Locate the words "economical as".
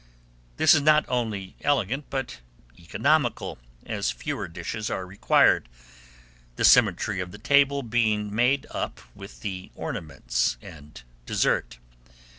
2.79-4.09